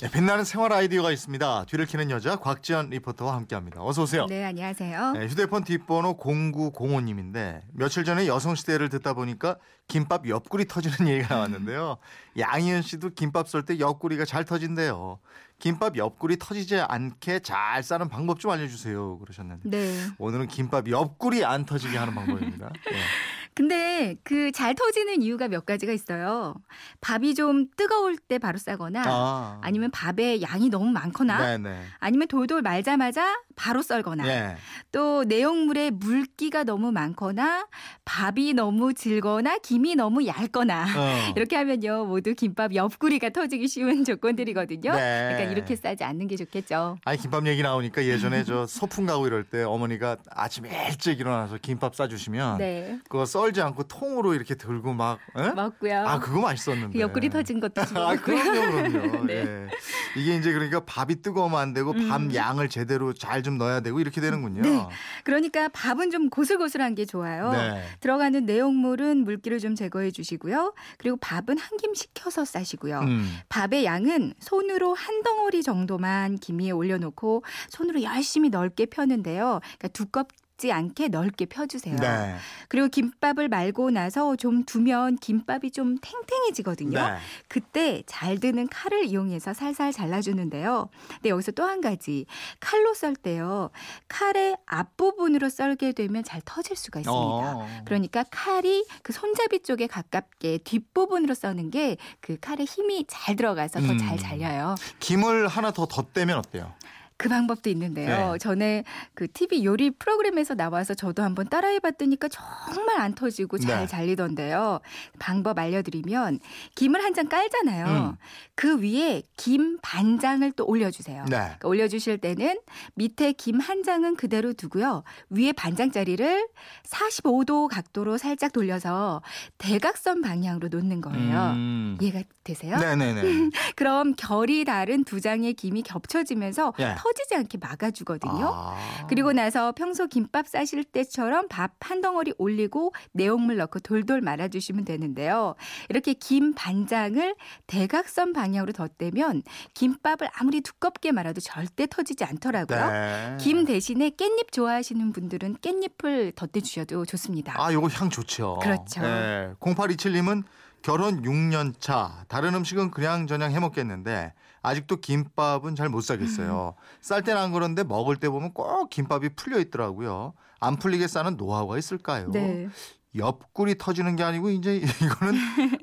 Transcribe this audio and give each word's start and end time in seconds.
네, 0.00 0.10
빛나는 0.10 0.44
생활 0.44 0.72
아이디어가 0.72 1.12
있습니다. 1.12 1.66
뒤를 1.66 1.84
캐는 1.84 2.10
여자 2.10 2.36
곽지연 2.36 2.88
리포터와 2.88 3.34
함께합니다. 3.34 3.82
어서 3.84 4.04
오세요. 4.04 4.24
네, 4.30 4.44
안녕하세요. 4.44 5.12
네, 5.12 5.26
휴대폰 5.26 5.62
뒷번호 5.62 6.16
0905님인데 6.16 7.60
며칠 7.74 8.04
전에 8.04 8.26
여성시대를 8.26 8.88
듣다 8.88 9.12
보니까 9.12 9.56
김밥 9.88 10.26
옆구리 10.26 10.66
터지는 10.68 11.06
얘기가 11.12 11.34
나왔는데요. 11.34 11.98
양희은 12.38 12.80
씨도 12.80 13.10
김밥 13.10 13.46
썰 13.48 13.62
때 13.62 13.78
옆구리가 13.78 14.24
잘 14.24 14.46
터진대요. 14.46 15.18
김밥 15.58 15.98
옆구리 15.98 16.38
터지지 16.38 16.80
않게 16.80 17.40
잘 17.40 17.82
싸는 17.82 18.08
방법 18.08 18.40
좀 18.40 18.52
알려주세요. 18.52 19.18
그러셨는데 19.18 19.68
네. 19.68 20.06
오늘은 20.16 20.48
김밥 20.48 20.88
옆구리 20.88 21.44
안 21.44 21.66
터지게 21.66 21.98
하는 21.98 22.14
방법입니다. 22.14 22.70
네. 22.90 22.96
근데 23.54 24.16
그 24.22 24.50
잘 24.52 24.74
터지는 24.74 25.22
이유가 25.22 25.48
몇 25.48 25.66
가지가 25.66 25.92
있어요. 25.92 26.54
밥이 27.00 27.34
좀 27.34 27.66
뜨거울 27.76 28.16
때 28.16 28.38
바로 28.38 28.58
싸거나 28.58 29.02
아. 29.06 29.58
아니면 29.62 29.90
밥에 29.90 30.40
양이 30.42 30.68
너무 30.68 30.90
많거나 30.90 31.56
네네. 31.58 31.82
아니면 31.98 32.28
돌돌 32.28 32.62
말자마자 32.62 33.40
바로 33.60 33.82
썰거나 33.82 34.26
예. 34.26 34.56
또 34.90 35.22
내용물에 35.24 35.90
물기가 35.90 36.64
너무 36.64 36.92
많거나 36.92 37.66
밥이 38.06 38.54
너무 38.54 38.94
질거나 38.94 39.58
김이 39.58 39.96
너무 39.96 40.26
얇거나 40.26 40.86
어. 40.96 41.32
이렇게 41.36 41.56
하면요 41.56 42.06
모두 42.06 42.34
김밥 42.34 42.74
옆구리가 42.74 43.28
터지기 43.28 43.68
쉬운 43.68 44.02
조건들이거든요. 44.06 44.92
네. 44.92 45.28
그러니까 45.32 45.52
이렇게 45.52 45.76
싸지 45.76 46.04
않는 46.04 46.26
게 46.26 46.36
좋겠죠. 46.36 46.96
아니 47.04 47.18
김밥 47.18 47.46
얘기 47.46 47.62
나오니까 47.62 48.02
예전에 48.02 48.44
저 48.44 48.64
소풍 48.66 49.04
가고 49.04 49.26
이럴 49.26 49.44
때 49.44 49.62
어머니가 49.62 50.16
아침 50.30 50.64
일찍 50.64 51.20
일어나서 51.20 51.58
김밥 51.60 51.94
싸주시면 51.94 52.56
네, 52.56 52.98
그거 53.10 53.26
썰지 53.26 53.60
않고 53.60 53.82
통으로 53.82 54.32
이렇게 54.32 54.54
들고 54.54 54.94
막 54.94 55.18
에? 55.36 55.50
먹고요. 55.50 56.06
아 56.08 56.18
그거 56.18 56.40
맛있었는데 56.40 56.94
그 56.94 57.00
옆구리 57.00 57.28
터진 57.28 57.60
것도 57.60 57.84
좀아 57.84 58.14
먹고요. 58.14 58.42
그럼요 58.42 58.88
그럼요 58.88 59.24
네. 59.26 59.34
예. 59.34 59.68
이게 60.16 60.36
이제 60.36 60.52
그러니까 60.52 60.80
밥이 60.80 61.22
뜨거우면 61.22 61.58
안 61.58 61.72
되고 61.74 61.92
밥 61.92 62.20
음. 62.20 62.34
양을 62.34 62.68
제대로 62.68 63.12
잘 63.12 63.40
좀 63.42 63.56
넣어야 63.56 63.80
되고 63.80 63.98
이렇게 64.00 64.20
되는군요 64.20 64.60
네. 64.62 64.86
그러니까 65.24 65.68
밥은 65.68 66.10
좀 66.10 66.28
고슬고슬한 66.28 66.94
게 66.94 67.06
좋아요. 67.06 67.52
네. 67.52 67.82
들어가는 68.00 68.44
내용물은 68.44 69.24
물기를 69.24 69.58
좀 69.60 69.74
제거해 69.74 70.10
주시고요. 70.10 70.74
그리고 70.98 71.16
밥은 71.16 71.56
한 71.58 71.70
김 71.80 71.94
식혀서 71.94 72.44
싸시고요. 72.44 72.98
음. 73.00 73.38
밥의 73.48 73.86
양은 73.86 74.34
손으로 74.38 74.92
한 74.92 75.22
덩어리 75.22 75.62
정도만 75.62 76.36
김 76.36 76.58
위에 76.60 76.70
올려놓고 76.72 77.42
손으로 77.70 78.02
열심히 78.02 78.50
넓게 78.50 78.84
펴는데요. 78.86 79.60
그러니까 79.78 79.88
두껍 79.88 80.28
지 80.60 80.70
않게 80.72 81.08
넓게 81.08 81.46
펴주세요. 81.46 81.96
네. 81.96 82.36
그리고 82.68 82.88
김밥을 82.88 83.48
말고 83.48 83.90
나서 83.90 84.36
좀 84.36 84.64
두면 84.64 85.16
김밥이 85.16 85.70
좀 85.70 85.96
탱탱해지거든요. 85.98 86.98
네. 87.00 87.16
그때 87.48 88.02
잘 88.06 88.38
드는 88.38 88.68
칼을 88.68 89.06
이용해서 89.06 89.54
살살 89.54 89.92
잘라주는데요. 89.92 90.88
근데 91.14 91.30
여기서 91.30 91.52
또 91.52 91.64
한 91.70 91.80
가지 91.80 92.26
칼로 92.58 92.94
썰 92.94 93.14
때요. 93.16 93.70
칼의 94.08 94.56
앞부분으로 94.66 95.48
썰게 95.48 95.92
되면 95.92 96.22
잘 96.24 96.42
터질 96.44 96.76
수가 96.76 97.00
있습니다. 97.00 97.56
어. 97.56 97.68
그러니까 97.84 98.24
칼이 98.30 98.84
그 99.02 99.12
손잡이 99.12 99.62
쪽에 99.62 99.86
가깝게 99.86 100.58
뒷부분으로 100.64 101.34
써는 101.34 101.70
게 101.70 101.96
그 102.20 102.36
칼에 102.40 102.64
힘이 102.64 103.04
잘 103.08 103.36
들어가서 103.36 103.80
더잘 103.80 104.12
음. 104.12 104.18
잘려요. 104.18 104.74
김을 104.98 105.48
하나 105.48 105.70
더 105.70 105.86
덧대면 105.86 106.38
어때요? 106.38 106.72
그 107.20 107.28
방법도 107.28 107.68
있는데요. 107.68 108.32
네. 108.32 108.38
전에 108.38 108.82
그 109.12 109.30
TV 109.30 109.62
요리 109.66 109.90
프로그램에서 109.90 110.54
나와서 110.54 110.94
저도 110.94 111.22
한번 111.22 111.46
따라해 111.50 111.78
봤더니까 111.78 112.28
정말 112.28 112.98
안 112.98 113.14
터지고 113.14 113.58
잘 113.58 113.80
네. 113.80 113.86
잘리던데요. 113.86 114.80
방법 115.18 115.58
알려드리면 115.58 116.40
김을 116.76 117.04
한 117.04 117.10
장 117.12 117.28
깔잖아요. 117.28 117.86
음. 117.86 118.16
그 118.54 118.80
위에 118.80 119.22
김 119.36 119.78
반장을 119.82 120.50
또 120.52 120.64
올려주세요. 120.64 121.24
네. 121.24 121.36
그러니까 121.36 121.68
올려주실 121.68 122.18
때는 122.18 122.58
밑에 122.94 123.32
김 123.32 123.60
한 123.60 123.82
장은 123.82 124.16
그대로 124.16 124.54
두고요. 124.54 125.02
위에 125.28 125.52
반장짜리를 125.52 126.48
45도 126.84 127.68
각도로 127.68 128.16
살짝 128.16 128.52
돌려서 128.52 129.20
대각선 129.58 130.22
방향으로 130.22 130.68
놓는 130.68 131.02
거예요. 131.02 131.52
음. 131.56 131.79
이해가 132.00 132.22
되세요? 132.44 132.78
네네네. 132.78 133.50
그럼 133.76 134.14
결이 134.16 134.64
다른 134.64 135.04
두 135.04 135.20
장의 135.20 135.54
김이 135.54 135.82
겹쳐지면서 135.82 136.74
예. 136.78 136.94
터지지 136.96 137.34
않게 137.34 137.58
막아주거든요. 137.58 138.50
아. 138.52 139.06
그리고 139.08 139.32
나서 139.32 139.72
평소 139.72 140.06
김밥 140.06 140.46
싸실 140.48 140.84
때처럼 140.84 141.48
밥 141.48 141.70
한 141.90 142.00
덩어리 142.00 142.32
올리고 142.38 142.94
내용물 143.12 143.56
넣고 143.56 143.80
돌돌 143.80 144.20
말아주시면 144.20 144.84
되는데요. 144.84 145.54
이렇게 145.88 146.12
김 146.12 146.54
반장을 146.54 147.34
대각선 147.66 148.32
방향으로 148.32 148.72
덧대면 148.72 149.42
김밥을 149.74 150.28
아무리 150.34 150.60
두껍게 150.60 151.10
말아도 151.10 151.40
절대 151.40 151.86
터지지 151.88 152.24
않더라고요. 152.24 152.90
네. 152.90 153.36
김 153.40 153.64
대신에 153.64 154.10
깻잎 154.10 154.52
좋아하시는 154.52 155.12
분들은 155.12 155.56
깻잎을 155.56 156.34
덧대주셔도 156.36 157.04
좋습니다. 157.06 157.54
아, 157.56 157.72
요거 157.72 157.88
향 157.88 158.08
좋죠. 158.08 158.58
그렇죠. 158.62 159.02
네. 159.02 159.52
0827님은 159.60 160.44
결혼 160.82 161.22
6년 161.22 161.74
차. 161.78 162.24
다른 162.28 162.54
음식은 162.54 162.90
그냥 162.90 163.26
저냥 163.26 163.52
해 163.52 163.60
먹겠는데 163.60 164.32
아직도 164.62 164.96
김밥은 164.96 165.74
잘 165.74 165.88
못 165.88 166.02
사겠어요. 166.02 166.74
음. 166.76 166.82
쌀 167.00 167.22
때는 167.22 167.40
안 167.40 167.52
그런데 167.52 167.82
먹을 167.82 168.16
때 168.16 168.28
보면 168.28 168.52
꼭 168.52 168.88
김밥이 168.90 169.30
풀려 169.30 169.58
있더라고요. 169.60 170.34
안 170.60 170.76
풀리게 170.76 171.06
싸는 171.08 171.36
노하우가 171.36 171.78
있을까요? 171.78 172.30
네. 172.30 172.68
옆구리 173.16 173.76
터지는 173.76 174.14
게 174.16 174.22
아니고 174.22 174.50
이제 174.50 174.76
이거는 174.76 175.34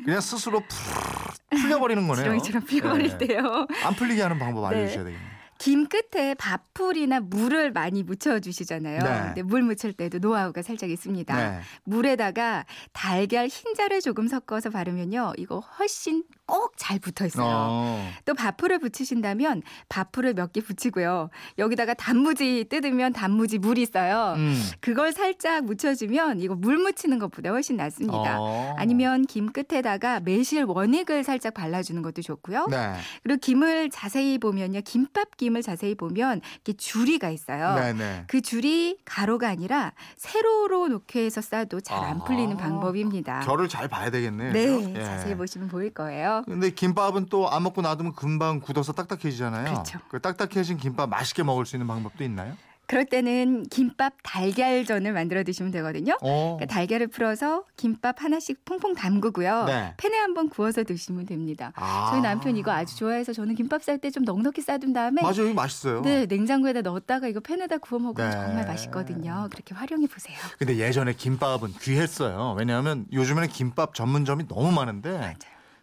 그냥 0.05 0.21
스스로 0.21 0.61
풀 0.61 1.59
풀려버리는 1.59 2.07
거네요. 2.07 2.23
지렁이처럼 2.39 2.65
피어버릴 2.65 3.17
네. 3.17 3.27
때요. 3.27 3.67
안 3.83 3.95
풀리게 3.95 4.21
하는 4.21 4.39
방법 4.39 4.61
네. 4.69 4.77
알려주셔야 4.77 5.03
되겠네요. 5.05 5.36
김 5.67 5.85
끝에 5.85 6.33
밥풀이나 6.35 7.19
물을 7.19 7.73
많이 7.73 8.01
묻혀주시잖아요. 8.01 8.99
네. 8.99 9.21
근데 9.25 9.41
물 9.41 9.63
묻힐 9.63 9.91
때도 9.91 10.19
노하우가 10.19 10.61
살짝 10.61 10.89
있습니다. 10.89 11.35
네. 11.35 11.59
물에다가 11.83 12.65
달걀 12.93 13.47
흰자를 13.47 13.99
조금 13.99 14.29
섞어서 14.29 14.69
바르면요. 14.69 15.33
이거 15.35 15.59
훨씬 15.59 16.23
꼭 16.47 16.73
잘 16.77 16.99
붙어 16.99 17.25
있어요. 17.25 17.45
어. 17.45 18.09
또 18.25 18.33
밥풀을 18.33 18.79
붙이신다면 18.79 19.61
밥풀을 19.89 20.33
몇 20.33 20.47
개 20.53 20.61
붙이고요. 20.61 21.29
여기다가 21.57 21.93
단무지 21.93 22.65
뜯으면 22.69 23.11
단무지 23.11 23.57
물 23.57 23.77
있어요. 23.77 24.35
음. 24.37 24.55
그걸 24.79 25.11
살짝 25.11 25.65
묻혀주면 25.65 26.39
이거 26.39 26.55
물 26.55 26.77
묻히는 26.77 27.19
것보다 27.19 27.49
훨씬 27.49 27.75
낫습니다. 27.75 28.37
어. 28.39 28.73
아니면 28.77 29.25
김 29.25 29.51
끝에다가 29.51 30.21
매실 30.21 30.63
원액을 30.63 31.25
살짝 31.25 31.53
발라주는 31.53 32.01
것도 32.01 32.21
좋고요. 32.21 32.67
네. 32.69 32.93
그리고 33.23 33.39
김을 33.41 33.89
자세히 33.89 34.37
보면요. 34.37 34.79
김밥 34.85 35.35
김을 35.35 35.61
자세히 35.61 35.95
보면 35.95 36.39
이렇게 36.53 36.73
줄이가 36.73 37.29
있어요. 37.29 37.75
네네. 37.75 38.23
그 38.27 38.39
줄이 38.39 38.97
가로가 39.03 39.49
아니라 39.49 39.91
세로로 40.15 40.87
놓게 40.87 41.25
해서 41.25 41.41
싸도 41.41 41.81
잘안 41.81 42.21
아. 42.21 42.23
풀리는 42.23 42.55
방법입니다. 42.55 43.41
결을 43.41 43.67
잘 43.67 43.89
봐야 43.89 44.09
되겠네요. 44.09 44.53
네? 44.53 44.95
예. 44.95 45.03
자세히 45.03 45.35
보시면 45.35 45.67
보일 45.67 45.89
거예요. 45.93 46.36
근데 46.45 46.69
김밥은 46.69 47.27
또 47.27 47.47
안 47.47 47.63
먹고 47.63 47.81
놔두면 47.81 48.13
금방 48.13 48.59
굳어서 48.59 48.93
딱딱해지잖아요. 48.93 49.71
그렇죠. 49.71 49.99
그 50.09 50.19
딱딱해진 50.19 50.77
김밥 50.77 51.09
맛있게 51.09 51.43
먹을 51.43 51.65
수 51.65 51.75
있는 51.75 51.87
방법도 51.87 52.23
있나요? 52.23 52.55
그럴 52.89 53.03
때는 53.03 53.63
김밥 53.63 54.13
달걀전을 54.23 55.11
만들어 55.11 55.43
드시면 55.43 55.73
되거든요. 55.73 56.17
어. 56.21 56.55
그러니까 56.57 56.73
달걀을 56.73 57.07
풀어서 57.07 57.65
김밥 57.75 58.23
하나씩 58.23 58.63
퐁퐁 58.63 58.95
담그고요. 58.95 59.65
네. 59.65 59.93
팬에 59.97 60.15
한번 60.17 60.47
구워서 60.47 60.85
드시면 60.85 61.25
됩니다. 61.25 61.73
아. 61.75 62.07
저희 62.11 62.21
남편 62.21 62.55
이거 62.55 62.71
아주 62.71 62.95
좋아해서 62.95 63.33
저는 63.33 63.55
김밥 63.55 63.83
쌀 63.83 63.97
때 63.97 64.09
좀 64.09 64.23
넉넉히 64.23 64.61
싸둔 64.61 64.93
다음에 64.93 65.21
맞아요, 65.21 65.43
이거 65.47 65.53
맛있어요. 65.53 66.01
네, 66.01 66.25
냉장고에다 66.27 66.79
넣었다가 66.81 67.27
이거 67.27 67.41
팬에다 67.41 67.77
구워 67.79 67.99
먹으면 67.99 68.29
네. 68.29 68.37
정말 68.37 68.65
맛있거든요. 68.65 69.49
그렇게 69.51 69.75
활용해 69.75 70.07
보세요. 70.07 70.37
근데 70.57 70.77
예전에 70.77 71.11
김밥은 71.13 71.73
귀했어요. 71.81 72.55
왜냐하면 72.57 73.05
요즘에는 73.11 73.49
김밥 73.49 73.95
전문점이 73.95 74.47
너무 74.47 74.71
많은데 74.71 75.11
맞아요. 75.11 75.33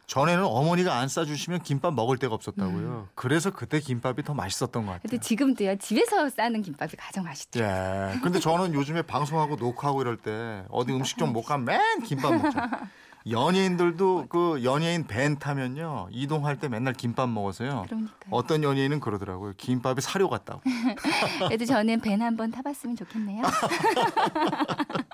전에는 0.07 0.45
어머니가 0.45 0.97
안 0.99 1.09
싸주시면 1.09 1.63
김밥 1.63 1.95
먹을 1.95 2.19
데가 2.19 2.35
없었다고요. 2.35 3.09
그래서 3.15 3.51
그때 3.51 3.81
김밥이 3.81 4.23
더 4.23 4.35
맛있었던 4.35 4.85
것 4.85 4.93
같아요. 4.93 5.01
음. 5.05 5.11
근데 5.11 5.19
지금도요 5.19 5.77
집에서 5.79 6.29
싸는 6.29 6.63
김밥이 6.63 6.93
가장 6.97 7.25
맛있죠. 7.25 7.61
예. 7.61 8.19
근데 8.23 8.39
저는 8.39 8.75
요즘에 8.75 9.03
방송하고 9.03 9.57
녹화하고 9.57 10.03
이럴 10.03 10.17
때 10.17 10.65
어디 10.69 10.93
음식점 10.93 11.33
못 11.33 11.43
가면 11.43 11.65
맨 11.65 12.01
김밥 12.03 12.35
먹죠. 12.35 12.59
연예인들도 13.31 14.27
그 14.29 14.61
연예인 14.65 15.07
밴 15.07 15.39
타면요 15.39 16.09
이동할 16.11 16.59
때 16.59 16.69
맨날 16.69 16.93
김밥 16.93 17.31
먹어서요. 17.31 17.85
그러니까요. 17.87 18.11
어떤 18.31 18.63
연예인은 18.63 19.01
그러더라고요. 19.01 19.55
김밥이 19.57 20.03
사료 20.03 20.29
같다고. 20.29 20.61
그래도 21.49 21.65
저는 21.65 22.01
밴 22.01 22.21
한번 22.21 22.51
타봤으면 22.51 22.97
좋겠네요. 22.97 23.43